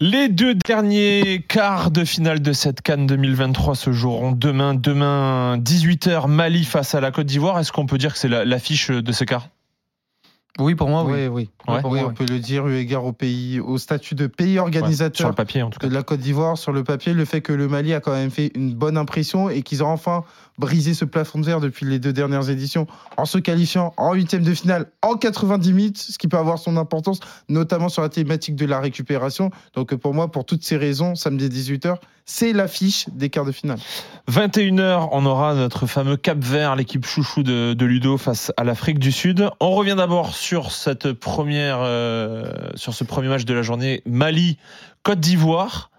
Les 0.00 0.28
deux 0.28 0.54
derniers 0.56 1.44
quarts 1.48 1.90
de 1.90 2.04
finale 2.04 2.42
de 2.42 2.52
cette 2.52 2.82
Cannes 2.82 3.06
2023 3.06 3.74
se 3.76 3.92
joueront 3.92 4.32
demain. 4.32 4.74
Demain, 4.74 5.56
18h, 5.58 6.26
Mali 6.28 6.64
face 6.64 6.94
à 6.94 7.00
la 7.00 7.12
Côte 7.12 7.26
d'Ivoire. 7.26 7.58
Est-ce 7.60 7.70
qu'on 7.72 7.86
peut 7.86 7.98
dire 7.98 8.12
que 8.12 8.18
c'est 8.18 8.28
la- 8.28 8.44
l'affiche 8.44 8.90
de 8.90 9.12
ce 9.12 9.24
quart? 9.24 9.48
Oui, 10.60 10.76
pour 10.76 10.88
moi, 10.88 11.02
oui. 11.04 11.12
Oui, 11.12 11.26
oui. 11.26 11.50
Ouais. 11.66 11.80
Oui, 11.84 12.00
on 12.06 12.12
peut 12.12 12.26
le 12.28 12.38
dire, 12.38 12.68
eu 12.68 12.76
égard 12.76 13.04
au 13.04 13.12
pays, 13.12 13.58
au 13.58 13.76
statut 13.76 14.14
de 14.14 14.28
pays 14.28 14.60
organisateur 14.60 15.16
Sur 15.16 15.28
le 15.28 15.34
papier, 15.34 15.62
en 15.62 15.70
tout 15.70 15.80
cas. 15.80 15.88
de 15.88 15.94
la 15.94 16.04
Côte 16.04 16.20
d'Ivoire 16.20 16.56
sur 16.56 16.72
le 16.72 16.84
papier, 16.84 17.12
le 17.12 17.24
fait 17.24 17.40
que 17.40 17.52
le 17.52 17.66
Mali 17.66 17.92
a 17.92 18.00
quand 18.00 18.12
même 18.12 18.30
fait 18.30 18.52
une 18.54 18.72
bonne 18.72 18.96
impression 18.96 19.50
et 19.50 19.62
qu'ils 19.62 19.82
ont 19.82 19.88
enfin 19.88 20.22
brisé 20.58 20.94
ce 20.94 21.04
plafond 21.04 21.40
de 21.40 21.46
verre 21.46 21.60
depuis 21.60 21.86
les 21.86 21.98
deux 21.98 22.12
dernières 22.12 22.48
éditions 22.48 22.86
en 23.16 23.24
se 23.24 23.38
qualifiant 23.38 23.92
en 23.96 24.14
huitième 24.14 24.44
de 24.44 24.54
finale 24.54 24.86
en 25.02 25.16
90 25.16 25.72
minutes, 25.72 25.98
ce 25.98 26.18
qui 26.18 26.28
peut 26.28 26.38
avoir 26.38 26.58
son 26.58 26.76
importance, 26.76 27.18
notamment 27.48 27.88
sur 27.88 28.02
la 28.02 28.08
thématique 28.08 28.54
de 28.54 28.66
la 28.66 28.78
récupération. 28.78 29.50
Donc 29.74 29.94
pour 29.96 30.14
moi, 30.14 30.30
pour 30.30 30.44
toutes 30.44 30.62
ces 30.62 30.76
raisons, 30.76 31.16
samedi 31.16 31.48
18h, 31.48 31.96
c'est 32.26 32.52
l'affiche 32.52 33.06
des 33.10 33.28
quarts 33.30 33.44
de 33.44 33.52
finale. 33.52 33.78
21h, 34.30 35.08
on 35.12 35.26
aura 35.26 35.54
notre 35.54 35.86
fameux 35.86 36.16
Cap 36.16 36.38
Vert, 36.38 36.76
l'équipe 36.76 37.04
chouchou 37.04 37.42
de, 37.42 37.74
de 37.74 37.84
Ludo 37.86 38.16
face 38.16 38.50
à 38.56 38.64
l'Afrique 38.64 38.98
du 38.98 39.12
Sud. 39.12 39.48
On 39.60 39.70
revient 39.72 39.94
d'abord 39.96 40.34
sur 40.34 40.72
cette 40.72 41.12
première, 41.12 41.78
euh, 41.80 42.50
sur 42.74 42.94
ce 42.94 43.04
premier 43.04 43.28
match 43.28 43.44
de 43.44 43.52
la 43.54 43.62
journée, 43.62 44.02
Mali, 44.06 44.56
Côte 45.02 45.20
d'Ivoire. 45.20 45.90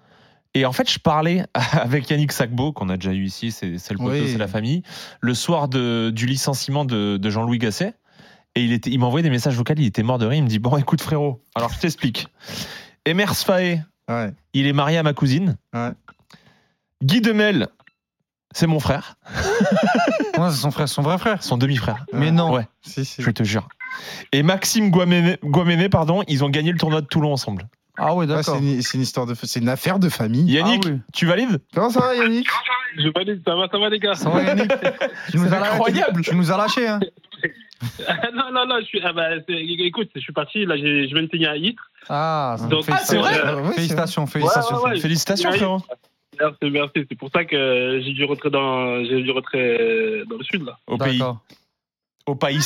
Et 0.55 0.65
en 0.65 0.71
fait, 0.71 0.89
je 0.89 0.97
parlais 0.99 1.43
avec 1.73 2.09
Yannick 2.09 2.31
Sacbo, 2.31 2.71
qu'on 2.71 2.89
a 2.89 2.95
déjà 2.97 3.11
eu 3.11 3.25
ici, 3.25 3.51
c'est 3.51 3.77
c'est 3.77 3.93
le 3.93 3.99
poteau, 3.99 4.11
Oui. 4.11 4.29
c'est 4.31 4.37
la 4.37 4.47
famille, 4.47 4.81
le 5.21 5.33
soir 5.33 5.67
de- 5.67 6.11
du 6.15 6.25
licenciement 6.25 6.85
de, 6.85 7.17
de 7.17 7.29
Jean-Louis 7.29 7.59
Gasset. 7.59 7.93
Et 8.57 8.63
il, 8.63 8.71
était, 8.71 8.89
il 8.89 8.99
m'a 8.99 9.05
envoyé 9.05 9.21
des 9.21 9.29
messages 9.29 9.55
vocaux, 9.55 9.73
il 9.75 9.85
était 9.85 10.01
mort 10.01 10.17
de 10.17 10.25
rire. 10.25 10.37
Il 10.39 10.43
me 10.43 10.47
dit 10.47 10.59
Bon, 10.59 10.77
écoute, 10.77 11.01
frérot, 11.01 11.43
alors 11.55 11.69
je 11.73 11.79
t'explique. 11.79 12.27
Emers 13.05 13.35
Faé, 13.35 13.81
Ouais. 14.09 14.31
il 14.53 14.65
est 14.67 14.71
marié 14.73 14.97
à 14.97 15.03
ma 15.03 15.13
cousine. 15.13 15.57
Ouais. 15.73 15.89
Guy 17.03 17.21
Demel, 17.21 17.67
c'est 18.53 18.67
mon 18.67 18.79
frère, 18.79 19.15
Ouais, 20.37 20.49
c'est 20.49 20.57
son 20.57 20.71
frère, 20.71 20.89
son 20.89 21.01
vrai 21.01 21.17
frère. 21.17 21.41
son 21.43 21.57
demi-frère. 21.57 22.05
Mais 22.13 22.31
non. 22.31 22.51
Ouais, 22.53 22.67
Si, 22.81 23.05
si. 23.05 23.21
je 23.21 23.29
te 23.31 23.43
jure. 23.43 23.67
Et 24.33 24.43
Maxime 24.43 24.89
Guaméné, 24.91 25.37
Guaméné, 25.43 25.87
pardon, 25.89 26.23
ils 26.27 26.43
ont 26.43 26.49
gagné 26.49 26.71
le 26.71 26.77
tournoi 26.77 27.01
de 27.01 27.05
Toulon 27.07 27.31
ensemble. 27.33 27.67
Ah 27.97 28.13
Ouais, 28.13 28.25
c'est 28.27 28.33
d'accord. 28.33 28.57
une, 28.57 28.81
c'est 28.81 28.95
une 28.97 29.03
histoire 29.03 29.25
de, 29.25 29.33
c'est 29.41 29.61
une 29.61 29.69
affaire 29.69 29.99
de 29.99 30.09
famille. 30.09 30.51
Yannick, 30.51 30.83
Ah 30.85 30.89
oui. 30.89 30.99
tu 31.13 31.25
valides? 31.25 31.61
Comment 31.73 31.89
ça 31.89 32.01
va, 32.01 32.15
Yannick? 32.15 32.47
Je 32.97 33.07
valide, 33.09 33.41
ça 33.45 33.55
va, 33.55 33.67
ça 33.71 33.77
va 33.77 33.89
les 33.89 33.99
gars. 33.99 34.15
Ça 34.15 34.29
va, 34.29 34.43
Yannick? 34.43 34.71
Tu 35.31 35.37
nous 35.37 35.53
as 35.53 35.59
lâché- 35.59 35.71
incroyable. 35.71 36.21
Tu 36.21 36.35
nous 36.35 36.51
as 36.51 36.57
lâché, 36.57 36.87
hein 36.87 36.99
non, 38.33 38.51
non, 38.51 38.65
non, 38.67 38.79
je 38.81 38.85
suis, 38.85 39.01
ah 39.03 39.13
bah, 39.13 39.29
c'est- 39.47 39.53
écoute, 39.53 40.09
je 40.15 40.19
suis 40.19 40.33
parti, 40.33 40.65
là, 40.65 40.75
j'ai- 40.75 41.07
je 41.07 41.13
viens 41.13 41.23
de 41.23 41.29
signer 41.29 41.47
à 41.47 41.55
Ytre. 41.55 41.83
Ah, 42.09 42.57
Donc, 42.69 42.83
Ah, 42.89 42.97
c'est 42.97 43.17
vrai 43.17 43.39
euh, 43.39 43.63
c'est 43.69 43.73
Félicitations, 43.75 44.27
félicitations. 44.27 44.75
Ouais, 44.77 44.83
ouais, 44.83 44.89
ouais. 44.91 44.99
Félicitations, 44.99 45.51
frérot. 45.53 45.81
Merci, 46.39 46.57
merci. 46.71 47.05
C'est 47.09 47.17
pour 47.17 47.29
ça 47.31 47.45
que 47.45 48.01
j'ai 48.03 48.13
du 48.13 48.23
retrait 48.25 48.49
dans, 48.49 49.03
j'ai 49.05 49.31
retrait 49.31 50.23
dans 50.29 50.37
le 50.37 50.43
sud, 50.43 50.63
là. 50.65 50.77
Au 50.87 50.97
pays, 50.97 51.21
au 52.25 52.35
pays. 52.35 52.59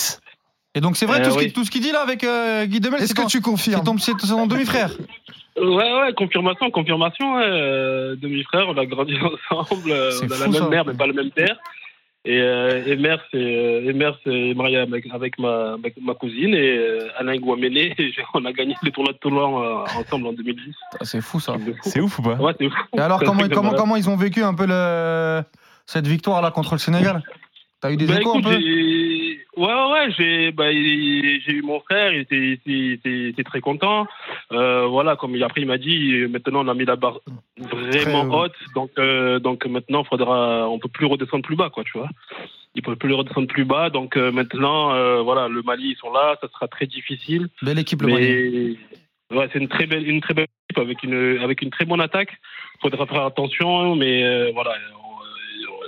Et 0.75 0.81
donc, 0.81 0.97
c'est 0.97 1.05
vrai, 1.05 1.19
Euh, 1.21 1.25
tout, 1.25 1.31
ce 1.31 1.37
oui. 1.37 1.51
tout 1.51 1.65
ce 1.65 1.71
qu'il 1.71 1.81
dit 1.81 1.91
là 1.91 2.01
avec 2.01 2.23
euh, 2.23 2.65
Guy 2.65 2.79
Demel, 2.79 2.99
Est-ce 2.99 3.07
c'est 3.07 3.13
que 3.15 3.21
ton- 3.21 3.27
tu 3.27 3.41
confirmes 3.41 3.83
ton, 3.83 3.97
c'est 3.97 4.15
ton 4.15 4.45
demi-frère 4.47 4.91
Ouais, 5.59 5.65
ouais, 6.01 6.13
confirmation, 6.15 6.69
confirmation. 6.71 7.35
Ouais. 7.35 7.43
euh, 7.43 8.15
Demi-frère, 8.15 8.69
on 8.69 8.77
a 8.77 8.85
grandi 8.85 9.15
ensemble. 9.51 9.91
euh, 9.91 10.11
C'est 10.11 10.25
On 10.25 10.31
a 10.31 10.35
fou, 10.35 10.41
la 10.43 10.47
même 10.49 10.61
ça. 10.63 10.69
mère, 10.69 10.85
mais 10.85 10.93
pas 10.93 11.07
le 11.07 11.13
même 11.13 11.31
père. 11.31 11.57
Et, 12.29 12.39
euh, 12.41 12.83
euh, 13.33 13.81
et 13.89 14.13
c'est 14.23 14.53
marié 14.53 14.77
avec, 14.77 15.07
avec 15.11 15.39
ma, 15.39 15.73
avec 15.73 15.95
ma 15.99 16.13
cousine 16.13 16.53
et 16.53 16.77
euh, 16.77 17.07
Alain 17.17 17.35
Guaméné. 17.37 17.95
On 18.35 18.45
a 18.45 18.51
gagné 18.53 18.75
le 18.83 18.91
tournoi 18.91 19.13
de 19.13 19.17
Toulon 19.17 19.63
euh, 19.63 19.83
ensemble 19.97 20.27
en 20.27 20.33
2010. 20.33 20.75
Ah, 20.93 20.97
C'est 21.05 21.21
fou 21.21 21.39
ça. 21.39 21.55
C'est 21.81 21.99
ouf 21.99 22.19
ou 22.19 22.21
pas? 22.21 22.35
Ouais, 22.35 22.53
c'est 22.59 22.69
fou. 22.69 22.75
Et 22.95 22.99
alors, 22.99 23.23
comment, 23.23 23.49
comment, 23.51 23.73
comment 23.73 23.95
ils 23.95 24.11
ont 24.11 24.15
vécu 24.15 24.43
un 24.43 24.53
peu 24.53 24.67
le... 24.67 25.41
cette 25.87 26.05
victoire 26.05 26.43
là 26.43 26.51
contre 26.51 26.73
le 26.75 26.77
Sénégal? 26.77 27.23
T'as 27.81 27.91
eu 27.91 27.97
des 27.97 28.05
Bah, 28.05 28.19
échos 28.19 28.37
écoute, 28.37 28.45
un 28.45 28.49
peu 28.51 28.59
Ouais, 29.59 29.73
ouais, 29.73 29.91
ouais, 29.91 30.11
j'ai 30.17 30.51
bah, 30.51 30.71
il- 30.71 31.41
j'ai 31.45 31.51
eu 31.51 31.61
mon 31.61 31.81
frère, 31.81 32.13
il 32.13 32.21
était, 32.21 32.37
il 32.37 32.51
était, 32.93 33.09
il 33.09 33.33
il 33.37 33.43
très 33.43 33.59
content. 33.59 34.07
Euh, 34.53 34.85
voilà, 34.85 35.17
comme 35.17 35.35
il, 35.35 35.43
après 35.43 35.59
il 35.61 35.67
m'a 35.67 35.77
dit, 35.77 36.13
maintenant 36.29 36.63
on 36.65 36.69
a 36.69 36.73
mis 36.73 36.85
la 36.85 36.95
barre 36.95 37.19
vraiment 37.57 37.91
Très 37.91 38.15
haut. 38.15 38.43
haute, 38.45 38.55
donc, 38.73 38.91
euh, 38.97 39.39
donc 39.39 39.65
maintenant 39.65 40.05
faudra, 40.05 40.69
on 40.69 40.79
peut 40.79 40.87
plus 40.87 41.05
redescendre 41.07 41.43
plus 41.43 41.57
bas, 41.57 41.69
quoi, 41.69 41.83
tu 41.83 41.97
vois. 41.97 42.07
Il 42.75 42.81
peut 42.83 42.95
plus 42.95 43.13
redescendre 43.13 43.47
plus 43.47 43.65
bas, 43.65 43.89
donc 43.89 44.15
euh, 44.15 44.31
maintenant, 44.31 44.93
voilà, 45.23 45.49
le 45.49 45.61
Mali 45.61 45.89
ils 45.89 45.97
sont 45.97 46.13
là, 46.13 46.37
ça 46.39 46.47
sera 46.53 46.67
très 46.69 46.85
difficile. 46.87 47.49
Belle 47.61 47.79
équipe 47.79 48.01
le 48.01 48.07
Mali. 48.13 48.77
Ouais, 49.31 49.49
c'est 49.51 49.59
une 49.59 49.67
très 49.67 49.87
belle, 49.87 50.07
une 50.07 50.21
très 50.21 50.33
belle 50.33 50.47
équipe 50.69 50.79
avec 50.81 51.03
une, 51.03 51.37
avec 51.43 51.61
une 51.61 51.69
très 51.69 51.83
bonne 51.85 52.01
attaque. 52.01 52.31
Faudra 52.81 53.05
faire 53.07 53.25
attention, 53.25 53.95
mais 53.97 54.51
voilà, 54.53 54.71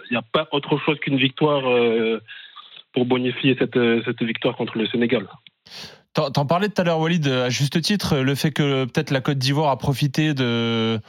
il 0.09 0.11
n'y 0.11 0.17
a 0.17 0.21
pas 0.21 0.45
autre 0.51 0.77
chose 0.85 0.99
qu'une 0.99 1.17
victoire 1.17 1.63
pour 2.93 3.05
bonifier 3.05 3.55
cette, 3.59 3.77
euh, 3.77 4.01
cette 4.05 4.21
victoire 4.21 4.55
contre 4.55 4.77
le 4.77 4.87
Sénégal. 4.87 5.27
T'en 6.13 6.45
parlais 6.45 6.67
tout 6.67 6.81
à 6.81 6.83
l'heure, 6.83 6.99
Walid, 6.99 7.25
à 7.25 7.49
juste 7.49 7.81
titre, 7.81 8.17
le 8.17 8.35
fait 8.35 8.51
que 8.51 8.83
peut-être 8.83 9.11
la 9.11 9.21
Côte 9.21 9.37
d'Ivoire 9.37 9.69
a 9.69 9.77
profité 9.77 10.33
de 10.33 10.99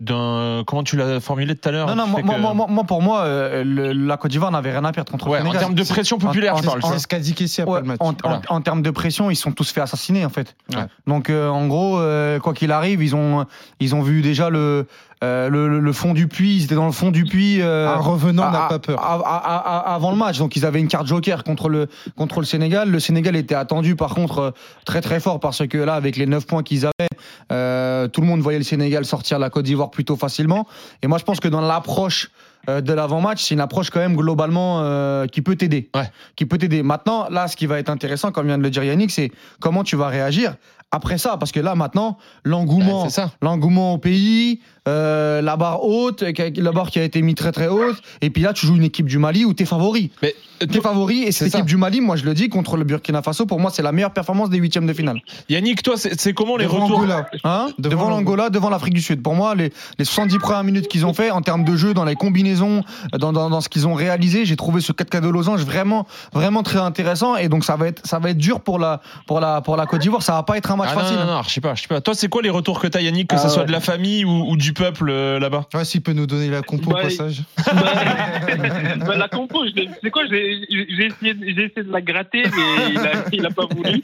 d'un. 0.00 0.62
Comment 0.66 0.82
tu 0.82 0.96
l'as 0.96 1.20
formulé 1.20 1.54
tout 1.54 1.68
à 1.68 1.72
l'heure? 1.72 1.86
Non, 1.88 1.94
non, 1.94 2.06
moi, 2.06 2.16
fait 2.20 2.22
moi, 2.26 2.34
que- 2.36 2.40
moi, 2.40 2.54
moi, 2.54 2.66
moi, 2.68 2.84
pour 2.84 3.00
moi, 3.02 3.20
euh, 3.22 3.62
le- 3.64 3.92
la 3.92 4.16
Côte 4.16 4.30
d'Ivoire 4.30 4.50
n'avait 4.50 4.70
rien 4.72 4.84
à 4.84 4.92
perdre 4.92 5.10
contre 5.10 5.28
Ouais, 5.28 5.40
le 5.42 5.48
en 5.48 5.52
termes 5.52 5.74
de 5.74 5.84
pression 5.84 6.18
populaire, 6.18 6.54
en- 6.54 6.58
je 6.58 6.66
parle. 6.66 6.82
C'est 6.82 6.98
ce 6.98 7.06
qu'a 7.06 7.18
dit 7.18 7.34
Kessie 7.34 7.62
après 7.62 7.74
Ouais, 7.74 7.80
le 7.80 7.86
match. 7.86 7.98
en, 8.00 8.10
en- 8.10 8.14
Voilà. 8.22 8.40
en 8.48 8.60
termes 8.60 8.82
de 8.82 8.90
pression, 8.90 9.30
ils 9.30 9.36
sont 9.36 9.52
tous 9.52 9.70
fait 9.70 9.80
assassiner 9.80 10.24
en 10.24 10.30
fait. 10.30 10.56
Ouais. 10.74 10.82
Donc 11.06 11.30
euh, 11.30 11.48
en 11.48 11.66
gros, 11.66 11.98
euh, 11.98 12.38
quoi 12.40 12.54
qu'il 12.54 12.72
arrive, 12.72 13.02
ils 13.02 13.14
ont 13.14 13.46
ils 13.80 13.94
ont 13.94 14.02
vu 14.02 14.20
déjà 14.22 14.50
le 14.50 14.86
euh, 15.22 15.48
le, 15.48 15.92
fond 15.94 16.12
du 16.12 16.28
puits. 16.28 16.56
Ils 16.56 16.64
étaient 16.64 16.74
dans 16.74 16.84
le 16.84 16.92
fond 16.92 17.10
du 17.10 17.24
puits. 17.24 17.62
euh, 17.62 17.88
Un 17.88 17.96
revenant 17.96 18.50
n'a 18.50 18.66
pas 18.68 18.78
peur. 18.78 19.00
à- 19.02 19.14
à- 19.14 19.56
à- 19.90 19.94
avant 19.94 20.10
le 20.10 20.18
match, 20.18 20.36
donc 20.38 20.54
ils 20.54 20.66
avaient 20.66 20.80
une 20.80 20.88
carte 20.88 21.06
joker 21.06 21.44
contre 21.44 21.70
le 21.70 21.88
contre 22.14 22.40
le 22.40 22.46
Sénégal. 22.46 22.90
Le 22.90 23.00
Sénégal 23.00 23.34
était 23.36 23.54
attendu 23.54 23.96
par 23.96 24.14
contre 24.14 24.52
très 24.84 25.00
très 25.00 25.20
fort 25.20 25.40
parce 25.40 25.66
que 25.66 25.78
là, 25.78 25.94
avec 25.94 26.16
les 26.16 26.26
9 26.26 26.46
points 26.46 26.62
qu'ils 26.62 26.84
avaient, 26.84 27.08
euh, 27.52 27.83
tout 28.08 28.20
le 28.20 28.26
monde 28.26 28.40
voyait 28.40 28.58
le 28.58 28.64
Sénégal 28.64 29.04
sortir 29.04 29.38
la 29.38 29.50
Côte 29.50 29.64
d'Ivoire 29.64 29.90
plutôt 29.90 30.16
facilement. 30.16 30.66
Et 31.02 31.06
moi, 31.06 31.18
je 31.18 31.24
pense 31.24 31.40
que 31.40 31.48
dans 31.48 31.60
l'approche 31.60 32.30
euh, 32.68 32.80
de 32.80 32.92
l'avant-match, 32.92 33.42
c'est 33.42 33.54
une 33.54 33.60
approche 33.60 33.90
quand 33.90 34.00
même 34.00 34.16
globalement 34.16 34.80
euh, 34.80 35.26
qui 35.26 35.42
peut 35.42 35.56
t'aider. 35.56 35.90
Ouais. 35.94 36.10
Qui 36.36 36.46
peut 36.46 36.58
t'aider. 36.58 36.82
Maintenant, 36.82 37.28
là, 37.30 37.48
ce 37.48 37.56
qui 37.56 37.66
va 37.66 37.78
être 37.78 37.90
intéressant, 37.90 38.32
comme 38.32 38.46
vient 38.46 38.58
de 38.58 38.62
le 38.62 38.70
dire 38.70 38.84
Yannick, 38.84 39.10
c'est 39.10 39.30
comment 39.60 39.84
tu 39.84 39.96
vas 39.96 40.08
réagir 40.08 40.54
après 40.94 41.18
ça, 41.18 41.36
parce 41.38 41.50
que 41.50 41.58
là 41.58 41.74
maintenant, 41.74 42.18
l'engouement, 42.44 43.04
Ouais, 43.04 43.24
l'engouement 43.42 43.94
au 43.94 43.98
pays, 43.98 44.60
euh, 44.88 45.40
la 45.42 45.56
barre 45.56 45.82
haute, 45.84 46.22
la 46.22 46.72
barre 46.72 46.90
qui 46.90 46.98
a 46.98 47.04
été 47.04 47.22
mise 47.22 47.34
très 47.36 47.52
très 47.52 47.68
haute, 47.68 47.96
et 48.20 48.30
puis 48.30 48.42
là 48.42 48.52
tu 48.52 48.66
joues 48.66 48.76
une 48.76 48.82
équipe 48.84 49.06
du 49.06 49.18
Mali 49.18 49.44
où 49.44 49.52
t'es 49.54 49.64
favori. 49.64 50.10
Mais 50.22 50.34
euh, 50.62 50.66
T'es 50.66 50.80
favori 50.80 51.22
et 51.24 51.32
c'est 51.32 51.44
cette 51.44 51.52
ça. 51.52 51.58
équipe 51.58 51.68
du 51.68 51.76
Mali, 51.76 52.00
moi 52.00 52.16
je 52.16 52.24
le 52.24 52.34
dis, 52.34 52.48
contre 52.48 52.76
le 52.76 52.84
Burkina 52.84 53.22
Faso, 53.22 53.46
pour 53.46 53.60
moi 53.60 53.70
c'est 53.72 53.82
la 53.82 53.92
meilleure 53.92 54.12
performance 54.12 54.50
des 54.50 54.58
huitièmes 54.58 54.86
de 54.86 54.92
finale. 54.92 55.20
Yannick, 55.48 55.82
toi, 55.82 55.94
c'est 55.96 56.32
comment 56.32 56.56
les 56.56 56.64
Devant 56.64 56.84
retours 56.84 56.98
Angola. 56.98 57.28
Hein 57.44 57.68
Devant 57.78 58.08
l'Angola, 58.08 58.50
devant 58.50 58.70
l'Afrique 58.70 58.94
du 58.94 59.00
Sud. 59.02 59.22
Pour 59.22 59.34
moi, 59.34 59.54
les, 59.54 59.72
les 59.98 60.04
70 60.04 60.38
premières 60.38 60.64
minutes 60.64 60.88
qu'ils 60.88 61.04
ont 61.06 61.14
fait 61.14 61.30
en 61.30 61.42
termes 61.42 61.64
de 61.64 61.76
jeu, 61.76 61.92
dans 61.94 62.04
les 62.04 62.14
combinaisons, 62.14 62.82
dans, 63.18 63.32
dans, 63.32 63.50
dans 63.50 63.60
ce 63.60 63.68
qu'ils 63.68 63.86
ont 63.88 63.94
réalisé, 63.94 64.44
j'ai 64.44 64.56
trouvé 64.56 64.80
ce 64.80 64.92
4K 64.92 65.20
de 65.20 65.28
losange 65.28 65.62
vraiment, 65.64 66.06
vraiment 66.32 66.62
très 66.62 66.78
intéressant. 66.78 67.36
Et 67.36 67.48
donc 67.48 67.64
ça 67.64 67.76
va 67.76 67.88
être, 67.88 68.06
ça 68.06 68.18
va 68.18 68.30
être 68.30 68.38
dur 68.38 68.60
pour 68.60 68.78
la, 68.78 69.00
pour 69.26 69.40
la, 69.40 69.60
pour 69.60 69.76
la 69.76 69.86
Côte 69.86 70.00
d'Ivoire. 70.02 70.22
Ça 70.22 70.34
va 70.34 70.42
pas 70.42 70.56
être 70.56 70.70
un 70.70 70.76
match 70.76 70.90
Ah, 70.92 70.94
non, 70.96 71.00
facile. 71.00 71.16
non, 71.18 71.26
non, 71.26 71.42
je 71.42 71.50
sais 71.50 71.60
pas, 71.60 71.74
je 71.74 71.82
sais 71.82 71.88
pas. 71.88 72.00
Toi, 72.00 72.14
c'est 72.14 72.28
quoi 72.28 72.42
les 72.42 72.50
retours 72.50 72.80
que 72.80 72.86
t'as, 72.86 73.00
Yannick, 73.00 73.28
que 73.28 73.34
Ah, 73.36 73.38
ce 73.38 73.48
soit 73.48 73.62
ouais. 73.62 73.66
de 73.66 73.72
la 73.72 73.80
famille 73.80 74.24
ou, 74.24 74.50
ou 74.50 74.56
du 74.56 74.72
peuple 74.74 75.08
euh, 75.08 75.38
là-bas 75.38 75.66
Ouais, 75.74 75.84
s'il 75.84 76.02
peut 76.02 76.12
nous 76.12 76.26
donner 76.26 76.50
la 76.50 76.60
compo 76.62 76.90
Bah, 76.90 76.98
au 77.00 77.02
passage. 77.04 77.42
Bah, 77.56 77.72
bah, 79.06 79.16
la 79.16 79.28
compo, 79.28 79.64
c'est 80.02 80.10
quoi 80.10 80.22
J'ai 80.30 80.52
essayé, 80.62 81.16
j'ai 81.22 81.64
essayé 81.64 81.82
de 81.82 81.90
la 81.92 82.00
gratter, 82.00 82.42
mais 82.44 82.90
il 82.92 82.98
a, 82.98 83.12
il 83.32 83.46
a 83.46 83.50
pas 83.50 83.66
voulu. 83.66 84.00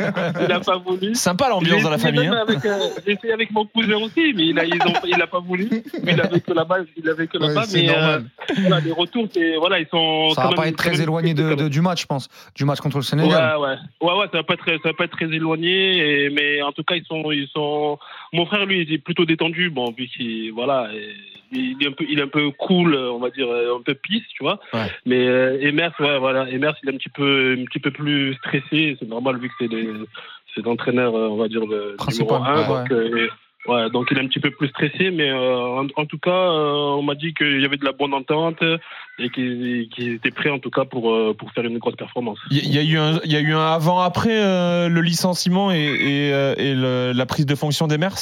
Il 0.46 0.52
a 0.52 0.60
pas 0.60 0.78
voulu. 0.78 1.14
Sympa 1.14 1.48
l'ambiance 1.48 1.82
dans 1.82 1.90
la 1.90 1.98
famille. 1.98 2.26
hein. 2.26 2.44
Euh, 2.48 2.78
j'ai 3.06 3.12
essayé 3.12 3.32
avec 3.32 3.50
mon 3.50 3.66
cousin 3.66 3.96
aussi, 3.96 4.32
mais 4.34 4.46
il 4.46 4.58
a, 4.58 4.64
ils 4.64 4.74
ont, 4.82 4.94
il 5.06 5.20
a 5.20 5.26
pas 5.26 5.40
voulu. 5.40 5.68
Il 6.02 6.20
avait 6.20 6.40
que 6.40 6.52
là-bas, 6.52 6.78
il 6.96 7.08
avait 7.08 7.26
que 7.26 7.38
Ouais, 7.38 7.48
là-bas. 7.48 7.64
c'est 7.66 7.82
mais 7.82 7.86
normal. 7.88 8.24
euh, 8.50 8.54
voilà, 8.60 8.80
les 8.80 8.92
retours, 8.92 9.28
c'est 9.32 9.56
voilà, 9.56 9.78
ils 9.80 9.86
sont. 9.90 10.30
Ça 10.34 10.42
quand 10.42 10.50
va 10.50 10.54
pas 10.56 10.68
être 10.68 10.76
très 10.76 11.00
éloigné 11.00 11.34
de, 11.34 11.54
de- 11.54 11.68
du 11.68 11.80
match, 11.80 12.02
je 12.02 12.06
pense. 12.06 12.28
Du 12.54 12.64
match 12.64 12.80
contre 12.80 12.96
le 12.96 13.00
Ouais, 13.02 13.06
Sénégal. 13.06 13.56
ouais, 13.58 13.76
ouais, 14.00 14.14
ouais, 14.14 14.26
ça 14.30 14.38
va 14.38 14.42
pas 14.44 14.54
être, 14.54 14.64
ça 14.66 14.88
va 14.88 14.92
pas 14.94 15.04
être 15.04 15.16
très 15.16 15.26
éloigné, 15.32 16.24
et, 16.26 16.30
mais 16.30 16.62
en 16.62 16.72
tout 16.72 16.82
cas, 16.84 16.94
ils 16.94 17.04
sont, 17.04 17.30
ils 17.32 17.48
sont. 17.54 17.98
Mon 18.32 18.46
frère, 18.46 18.64
lui, 18.66 18.82
il 18.82 18.92
est 18.92 18.98
plutôt 18.98 19.24
détendu, 19.24 19.70
bon, 19.70 19.90
vu 19.96 20.06
qu'il, 20.06 20.52
voilà, 20.52 20.88
il 21.52 21.76
est 21.82 21.86
un 21.88 21.92
peu, 21.92 22.04
il 22.08 22.18
est 22.18 22.22
un 22.22 22.28
peu 22.28 22.50
cool, 22.52 22.94
on 22.94 23.18
va 23.18 23.30
dire, 23.30 23.48
un 23.50 23.82
peu 23.82 23.94
pisse, 23.94 24.26
tu 24.28 24.42
vois. 24.44 24.60
Ouais. 24.72 24.86
Mais 25.06 25.26
euh, 25.26 25.58
Emers, 25.60 25.92
ouais, 25.98 26.18
voilà, 26.18 26.48
Emers, 26.48 26.74
il 26.82 26.88
est 26.90 26.94
un 26.94 26.96
petit 26.96 27.08
peu, 27.08 27.56
un 27.58 27.64
petit 27.64 27.80
peu 27.80 27.90
plus 27.90 28.34
stressé, 28.34 28.96
c'est 29.00 29.08
normal 29.08 29.38
vu 29.38 29.48
que 29.48 29.54
c'est 29.58 29.68
les- 29.68 29.90
c'est 30.54 30.64
l'entraîneur, 30.64 31.14
euh, 31.16 31.28
on 31.28 31.36
va 31.36 31.48
dire, 31.48 31.64
le 31.66 31.96
numéro 32.10 32.34
un, 32.34 32.60
ouais. 32.60 32.66
donc. 32.66 32.92
euh, 32.92 33.28
Ouais, 33.66 33.90
donc 33.90 34.08
il 34.10 34.16
est 34.16 34.22
un 34.22 34.26
petit 34.26 34.40
peu 34.40 34.50
plus 34.50 34.68
stressé, 34.68 35.10
mais 35.10 35.28
euh, 35.30 35.58
en, 35.80 35.86
en 35.94 36.06
tout 36.06 36.18
cas, 36.18 36.30
euh, 36.30 36.96
on 36.98 37.02
m'a 37.02 37.14
dit 37.14 37.34
qu'il 37.34 37.60
y 37.60 37.64
avait 37.64 37.76
de 37.76 37.84
la 37.84 37.92
bonne 37.92 38.14
entente 38.14 38.62
et 39.18 39.28
qu'ils 39.28 39.88
étaient 39.98 40.30
prêts 40.30 40.48
en 40.50 40.58
tout 40.58 40.70
cas 40.70 40.86
pour, 40.86 41.12
euh, 41.12 41.34
pour 41.38 41.52
faire 41.52 41.64
une 41.64 41.76
grosse 41.78 41.96
performance. 41.96 42.38
Il 42.50 42.74
y, 42.74 42.78
a 42.78 42.82
eu 42.82 42.96
un, 42.96 43.20
il 43.22 43.30
y 43.32 43.36
a 43.36 43.40
eu 43.40 43.52
un 43.52 43.72
avant-après 43.72 44.42
euh, 44.42 44.88
le 44.88 45.02
licenciement 45.02 45.70
et, 45.72 45.76
et, 45.78 46.28
et 46.56 46.74
le- 46.74 47.12
la 47.14 47.26
prise 47.26 47.44
de 47.44 47.54
fonction 47.54 47.86
des 47.86 47.98
mers? 47.98 48.16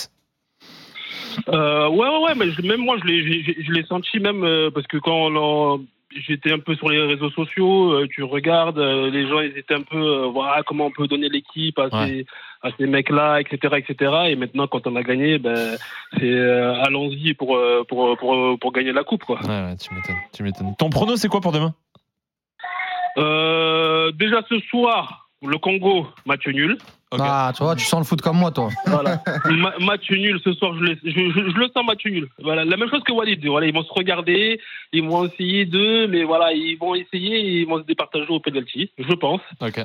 Euh, 1.48 1.88
ouais, 1.88 2.08
ouais, 2.08 2.22
ouais, 2.24 2.34
mais 2.36 2.50
je- 2.50 2.62
même 2.62 2.80
moi, 2.80 2.96
je 3.00 3.06
l'ai, 3.06 3.42
je, 3.44 3.62
je 3.62 3.72
l'ai 3.72 3.84
senti 3.84 4.18
même 4.18 4.42
euh, 4.42 4.70
parce 4.74 4.86
que 4.88 4.96
quand 4.98 5.28
on- 5.30 5.84
j'étais 6.10 6.52
un 6.52 6.58
peu 6.58 6.74
sur 6.74 6.88
les 6.88 7.00
réseaux 7.00 7.30
sociaux, 7.30 7.92
euh, 7.92 8.08
tu 8.08 8.22
regardes, 8.22 8.78
euh, 8.78 9.10
les 9.10 9.28
gens, 9.28 9.40
ils 9.40 9.56
étaient 9.56 9.74
un 9.74 9.82
peu, 9.82 9.96
euh, 9.96 10.26
voilà, 10.26 10.62
comment 10.62 10.86
on 10.86 10.90
peut 10.90 11.06
donner 11.06 11.28
l'équipe 11.28 11.78
à 11.78 11.88
ces, 11.90 12.26
à 12.62 12.70
ces 12.76 12.86
mecs-là, 12.86 13.40
etc., 13.40 13.76
etc. 13.76 14.12
Et 14.28 14.36
maintenant, 14.36 14.66
quand 14.66 14.86
on 14.86 14.96
a 14.96 15.02
gagné, 15.02 15.38
ben, 15.38 15.76
c'est 16.18 16.40
allons-y 16.40 17.34
pour, 17.34 17.58
pour, 17.88 18.16
pour, 18.16 18.58
pour 18.58 18.72
gagner 18.72 18.92
la 18.92 19.04
coupe, 19.04 19.24
quoi. 19.24 19.40
Ouais, 19.42 19.48
ouais, 19.48 19.76
tu 19.76 19.94
m'étonnes, 19.94 20.16
tu 20.32 20.42
m'étonnes. 20.42 20.74
Ton 20.78 20.90
prono, 20.90 21.16
c'est 21.16 21.28
quoi 21.28 21.40
pour 21.40 21.52
demain? 21.52 21.74
Euh, 23.18 24.12
déjà 24.12 24.42
ce 24.48 24.60
soir, 24.60 25.27
le 25.46 25.58
Congo, 25.58 26.06
match 26.26 26.46
nul. 26.48 26.76
Ah, 27.12 27.52
tu 27.56 27.62
vois, 27.62 27.74
tu 27.74 27.84
sens 27.84 28.00
le 28.00 28.04
foot 28.04 28.20
comme 28.20 28.36
moi, 28.38 28.50
toi. 28.50 28.68
Voilà. 28.86 29.22
Ma- 29.46 29.78
match 29.78 30.10
nul 30.10 30.38
ce 30.44 30.52
soir, 30.52 30.74
je, 30.74 30.80
le- 30.80 30.98
je, 31.04 31.10
je- 31.10 31.50
je 31.50 31.56
le 31.58 31.68
sens 31.74 31.84
match 31.86 32.04
nul. 32.04 32.28
Voilà, 32.42 32.64
la 32.64 32.76
même 32.76 32.90
chose 32.90 33.02
que 33.04 33.12
Walid. 33.12 33.44
Voilà, 33.46 33.66
ils 33.66 33.72
vont 33.74 33.82
se 33.84 33.92
regarder, 33.92 34.60
ils 34.92 35.04
vont 35.04 35.24
essayer 35.26 35.64
de, 35.64 36.06
mais 36.06 36.24
voilà, 36.24 36.52
ils 36.52 36.76
vont 36.76 36.94
essayer, 36.94 37.36
et 37.40 37.60
ils 37.60 37.66
vont 37.66 37.78
se 37.78 37.84
départager 37.86 38.26
au 38.28 38.40
penalty, 38.40 38.90
je 38.98 39.14
pense. 39.14 39.40
Ok. 39.60 39.84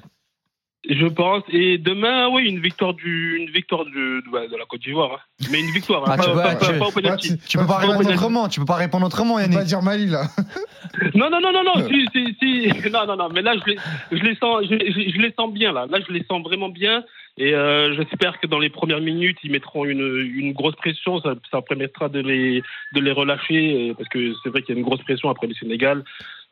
Je 0.90 1.06
pense. 1.08 1.44
Et 1.50 1.78
demain, 1.78 2.28
oui, 2.30 2.44
une 2.50 2.60
victoire 2.60 2.94
du, 2.94 3.38
une 3.38 3.50
victoire 3.50 3.86
du, 3.86 3.92
de, 3.94 4.58
la 4.58 4.66
Côte 4.66 4.82
d'Ivoire. 4.82 5.12
hein. 5.14 5.46
Mais 5.52 5.62
une 5.62 5.72
victoire, 5.72 6.04
hein, 6.04 6.12
Ah, 6.14 6.18
pas, 6.18 6.24
tu 6.24 6.30
pas- 6.32 6.56
pas- 6.56 6.56
tu- 6.74 6.80
pas 6.80 6.88
au 6.88 6.92
penalty. 6.92 7.32
Ouais, 7.32 7.38
Tu 7.48 7.58
peux 7.58 7.66
pas 7.66 7.78
répondre 7.78 8.10
autrement. 8.10 8.50
Tu 8.50 8.60
peux 8.60 8.66
pas 8.66 8.76
répondre 8.76 9.06
autrement, 9.06 9.36
On 9.36 9.38
va 9.38 9.44
Yannick. 9.44 9.64
dire 9.64 9.82
Mali 9.82 10.08
là. 10.08 10.24
Non, 11.16 11.30
non, 11.30 11.40
non, 11.42 11.52
non, 11.54 11.64
non, 11.64 11.88
si, 11.88 12.06
si, 12.14 12.36
si. 12.40 12.90
Non, 12.92 13.06
non, 13.08 13.16
non, 13.16 13.30
mais 13.34 13.42
là, 13.42 13.56
je 13.58 13.72
les, 13.72 13.78
je 14.12 14.24
les 14.24 14.36
sens, 14.36 14.64
je, 14.70 14.76
je- 14.76 15.10
je 15.16 15.22
les 15.22 15.34
sens 15.40 15.52
bien, 15.54 15.72
là. 15.72 15.86
Là, 15.90 16.00
je 16.06 16.12
les 16.14 16.24
sens 16.30 16.44
vraiment 16.44 16.70
bien. 16.70 17.04
Et 17.38 17.56
euh, 17.56 17.96
j'espère 17.96 18.40
que 18.40 18.46
dans 18.48 18.60
les 18.60 18.70
premières 18.70 19.02
minutes, 19.02 19.38
ils 19.44 19.52
mettront 19.52 19.86
une, 19.86 20.32
une 20.36 20.52
grosse 20.54 20.76
pression. 20.76 21.20
Ça, 21.22 21.34
ça 21.50 21.62
permettra 21.62 22.10
de 22.10 22.20
les, 22.20 22.62
de 22.94 23.00
les 23.00 23.12
relâcher, 23.12 23.90
euh, 23.90 23.94
parce 23.96 24.10
que 24.10 24.34
c'est 24.44 24.50
vrai 24.50 24.62
qu'il 24.62 24.76
y 24.76 24.78
a 24.78 24.80
une 24.82 24.86
grosse 24.86 25.02
pression 25.02 25.30
après 25.30 25.48
le 25.48 25.54
Sénégal. 25.56 26.04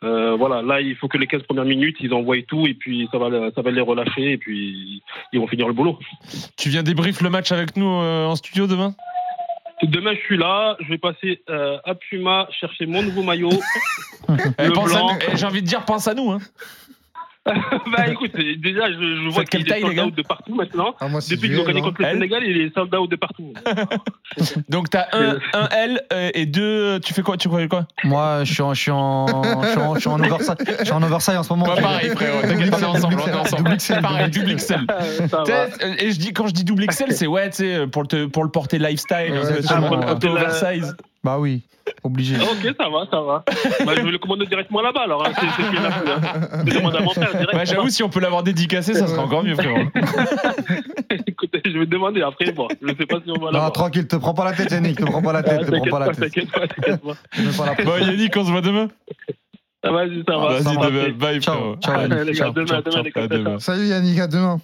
Euh, 0.03 0.35
voilà, 0.35 0.61
là, 0.61 0.81
il 0.81 0.95
faut 0.95 1.07
que 1.07 1.17
les 1.17 1.27
15 1.27 1.43
premières 1.43 1.65
minutes, 1.65 1.97
ils 1.99 2.13
envoient 2.13 2.41
tout, 2.47 2.65
et 2.65 2.73
puis 2.73 3.07
ça 3.11 3.19
va, 3.19 3.29
ça 3.53 3.61
va 3.61 3.71
les 3.71 3.81
relâcher, 3.81 4.31
et 4.31 4.37
puis 4.37 5.03
ils 5.31 5.39
vont 5.39 5.47
finir 5.47 5.67
le 5.67 5.73
boulot. 5.73 5.99
Tu 6.57 6.69
viens 6.69 6.81
débrief 6.81 7.21
le 7.21 7.29
match 7.29 7.51
avec 7.51 7.77
nous 7.77 7.87
euh, 7.87 8.25
en 8.25 8.35
studio 8.35 8.65
demain? 8.65 8.95
Demain, 9.83 10.13
je 10.13 10.19
suis 10.19 10.37
là. 10.37 10.77
Je 10.79 10.89
vais 10.89 10.97
passer 10.97 11.41
euh, 11.49 11.77
à 11.85 11.95
Puma 11.95 12.47
chercher 12.59 12.85
mon 12.85 13.01
nouveau 13.03 13.23
maillot. 13.23 13.49
Eh. 14.29 14.67
Eh, 14.67 15.35
J'ai 15.35 15.45
envie 15.45 15.61
de 15.61 15.67
dire, 15.67 15.83
pense 15.83 16.07
à 16.07 16.13
nous. 16.13 16.31
Hein. 16.31 16.39
bah 17.91 18.07
écoute, 18.07 18.33
déjà, 18.35 18.91
je, 18.91 18.99
je 19.23 19.29
vois 19.29 19.45
qu'il 19.45 19.61
est 19.61 19.63
taille, 19.63 19.81
les 19.81 19.95
sold 19.95 19.99
out 20.07 20.15
de 20.15 20.21
partout 20.21 20.53
maintenant. 20.53 20.93
Ah, 20.99 21.07
moi, 21.07 21.21
Depuis 21.27 21.49
qu'ils 21.49 21.57
ont 21.59 21.61
L, 21.61 21.67
gagné 21.67 21.81
contre 21.81 22.01
le 22.03 22.09
Sénégal, 22.11 22.43
il 22.45 22.61
est 22.61 22.73
sold 22.73 22.93
out 22.93 23.09
de 23.09 23.15
partout. 23.15 23.53
Donc 24.69 24.91
t'as 24.91 25.05
un, 25.13 25.37
un 25.53 25.67
L 25.69 26.01
euh, 26.13 26.29
et 26.35 26.45
deux. 26.45 26.99
Tu 26.99 27.13
fais 27.15 27.23
quoi 27.23 27.37
Tu 27.37 27.47
crois 27.47 27.65
quoi? 27.67 27.87
Moi, 28.03 28.43
je 28.43 28.53
suis 28.53 28.61
en, 28.61 28.73
je 28.75 28.81
suis 28.81 28.91
en, 28.91 29.25
je 29.63 29.67
suis 29.69 29.79
en, 29.79 29.95
je 29.95 29.99
suis 30.01 30.09
en 30.09 30.19
oversize. 30.19 30.55
Je 30.79 30.83
suis 30.83 30.93
en 30.93 31.01
oversize 31.01 31.35
en 31.35 31.43
ce 31.43 31.53
moment. 31.53 31.65
Bah, 31.65 31.81
Pareil, 31.81 32.09
frérot. 32.11 32.41
T'inquiète, 32.41 32.73
on 32.75 32.79
est 32.79 32.85
ensemble. 32.85 33.15
On 33.21 33.27
est 33.27 33.33
ensemble. 33.33 33.63
Double 33.63 33.77
XL, 33.77 34.01
Pareil, 34.01 34.29
double 34.29 34.55
XL. 34.55 34.79
Euh, 35.51 35.67
Et 35.99 36.11
je 36.11 36.19
dis, 36.19 36.33
quand 36.33 36.47
je 36.47 36.53
dis 36.53 36.63
double 36.63 36.85
XL, 36.87 37.11
c'est 37.11 37.27
ouais, 37.27 37.49
tu 37.49 37.57
sais, 37.57 37.87
pour, 37.87 38.03
le 38.03 38.07
te- 38.07 38.25
pour 38.25 38.43
le 38.43 38.49
porter 38.51 38.77
lifestyle, 38.77 39.31
ouais. 39.31 40.07
un 40.07 40.15
peu 40.15 40.27
oversize. 40.27 40.95
Bah 41.23 41.37
oui, 41.39 41.61
obligé. 42.03 42.35
Ok, 42.37 42.73
ça 42.79 42.89
va, 42.89 43.05
ça 43.11 43.21
va. 43.21 43.43
Bah, 43.85 43.93
je 43.95 44.01
vais 44.01 44.11
le 44.11 44.17
commander 44.17 44.45
directement 44.45 44.81
là-bas, 44.81 45.01
alors. 45.03 45.25
hein. 45.25 45.31
C'est 45.39 45.45
c'est 45.55 45.63
ce 45.63 45.69
qu'il 45.69 45.77
a 45.85 45.91
fait, 45.91 46.09
hein. 46.11 46.63
Je 46.65 46.73
demande 46.77 46.95
à 46.95 47.01
mon 47.01 47.09
frère 47.11 47.31
direct. 47.31 47.53
Bah, 47.53 47.65
J'avoue, 47.65 47.89
si 47.89 48.03
on 48.03 48.09
peut 48.09 48.19
l'avoir 48.19 48.43
dédicacé, 48.43 48.93
ça 48.93 49.07
serait 49.07 49.19
encore 49.19 49.43
mieux, 49.43 49.55
frérot. 49.55 49.77
Écoutez, 51.27 51.61
je 51.65 51.77
vais 51.77 51.85
demander 51.85 52.21
après. 52.21 52.51
Bon, 52.51 52.67
je 52.81 52.87
sais 52.95 53.05
pas 53.05 53.17
si 53.23 53.29
on 53.31 53.33
va 53.33 53.39
Non, 53.39 53.51
l'avoir. 53.51 53.71
tranquille, 53.71 54.07
te 54.07 54.15
prends 54.15 54.33
pas 54.33 54.45
la 54.45 54.53
tête, 54.53 54.71
Yannick. 54.71 54.97
Te 54.97 55.03
prends 55.05 55.21
pas 55.21 55.33
la 55.33 55.43
tête. 55.43 55.59
Ah, 55.61 55.65
Te 55.65 55.71
prends 55.75 55.85
pas 55.85 55.99
la 55.99 56.05
T'inquiète 56.13 56.33
tête. 56.33 56.51
pas, 56.51 56.67
t'inquiète 56.67 57.01
pas, 57.01 57.15
t'inquiète 57.35 57.77
pas. 57.77 57.83
Bon, 57.83 57.97
Yannick, 58.05 58.37
on 58.37 58.45
se 58.45 58.51
voit 58.51 58.61
demain. 58.61 58.87
Ah, 59.83 59.91
Vas-y, 59.91 60.23
ça 60.27 60.37
va. 60.37 60.47
Vas-y, 60.53 60.63
ça 60.63 60.73
va. 60.79 60.85
demain. 60.87 61.09
Bye, 61.09 61.41
Ciao, 61.41 61.55
frérot. 61.55 61.75
ciao, 61.81 61.95
Ah, 61.97 62.07
Yannick. 62.07 63.61
Salut 63.61 63.85
Yannick, 63.87 64.19
à 64.19 64.27
demain. 64.27 64.59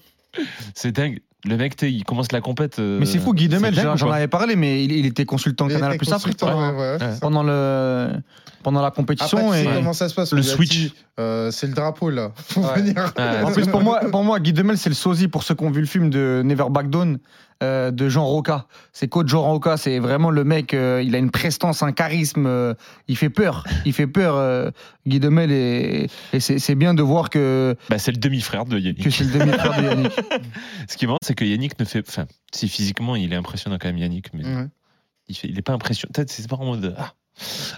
C'est 0.75 0.91
dingue. 0.91 1.19
Le 1.45 1.55
mec, 1.55 1.75
il 1.83 2.03
commence 2.03 2.31
la 2.31 2.41
compète. 2.41 2.79
euh, 2.79 2.97
Mais 2.99 3.05
c'est 3.05 3.19
fou, 3.19 3.33
Guy 3.33 3.47
Demel, 3.47 3.73
j'en 3.95 4.11
avais 4.11 4.27
parlé, 4.27 4.55
mais 4.55 4.83
il, 4.83 4.91
il 4.91 5.05
était 5.05 5.25
consultant 5.25 5.67
Il 5.69 5.73
Canal 5.75 5.91
était 5.91 5.99
Plus 5.99 6.11
consultant, 6.11 6.47
pendant, 6.47 6.77
ouais, 6.77 6.97
pendant 7.21 7.43
le 7.43 8.09
pendant 8.63 8.81
la 8.81 8.87
Après, 8.87 9.01
compétition. 9.03 9.51
tu 9.51 9.57
sais 9.57 9.63
et... 9.65 9.73
comment 9.75 9.93
ça 9.93 10.09
se 10.09 10.15
passe 10.15 10.33
Le 10.33 10.41
switch. 10.41 10.91
euh, 11.19 11.51
c'est 11.51 11.67
le 11.67 11.73
drapeau 11.73 12.09
là. 12.09 12.31
Faut 12.35 12.61
Ouais. 12.61 12.75
venir. 12.81 13.13
Ouais. 13.17 13.43
En 13.43 13.51
plus, 13.51 13.67
pour 13.67 13.81
moi, 13.81 13.99
pour 14.11 14.23
moi, 14.23 14.39
Guy 14.39 14.51
Demel, 14.51 14.77
c'est 14.77 14.89
le 14.89 14.95
sosie 14.95 15.27
pour 15.27 15.43
ceux 15.43 15.55
qui 15.55 15.63
ont 15.63 15.69
vu 15.71 15.79
le 15.79 15.87
film 15.87 16.09
de 16.09 16.41
Never 16.43 16.65
Back 16.69 16.89
Down 16.89 17.17
euh, 17.63 17.91
de 17.91 18.07
Jean 18.09 18.25
Roca. 18.25 18.65
C'est 18.93 19.07
coach 19.07 19.27
Jean 19.27 19.41
Roca, 19.43 19.77
c'est 19.77 19.99
vraiment 19.99 20.29
le 20.29 20.43
mec. 20.43 20.73
euh, 20.73 21.01
il 21.03 21.15
a 21.15 21.17
une 21.17 21.31
prestance, 21.31 21.83
un 21.83 21.91
charisme. 21.91 22.45
euh, 22.45 22.73
il 23.07 23.17
fait 23.17 23.29
peur. 23.29 23.63
Il 23.85 23.93
fait 23.93 24.07
peur, 24.07 24.71
Guy 25.05 25.19
Demel, 25.19 25.51
et, 25.51 26.07
et 26.33 26.39
c'est 26.39 26.75
bien 26.75 26.93
de 26.93 27.01
voir 27.01 27.29
que, 27.29 27.75
Bah, 27.89 27.97
c'est 27.99 28.11
le 28.11 28.17
demi-frère 28.17 28.65
de 28.65 28.77
Yannick. 28.79 29.03
que 29.03 29.09
c'est 29.09 29.23
le 29.23 29.39
demi-frère 29.39 29.77
de 29.81 29.83
Yannick. 29.87 30.11
Ce 30.89 30.97
qui 30.97 31.05
est 31.05 31.07
marrant, 31.07 31.17
c'est 31.21 31.35
que 31.35 31.45
Yannick 31.45 31.79
ne 31.79 31.85
fait. 31.85 32.03
Enfin, 32.07 32.25
si 32.53 32.67
physiquement, 32.67 33.15
il 33.15 33.31
est 33.33 33.37
impressionnant 33.37 33.77
quand 33.79 33.87
même, 33.87 33.97
Yannick, 33.97 34.33
mais 34.33 34.45
Ouais. 34.45 34.67
il, 35.27 35.35
fait, 35.35 35.47
il 35.47 35.57
est 35.57 35.61
pas 35.61 35.73
impressionnant. 35.73 36.11
Peut-être 36.13 36.29
c'est 36.31 36.47
pas 36.49 36.55
en 36.57 36.65
mode. 36.65 36.95
Ah. 36.97 37.13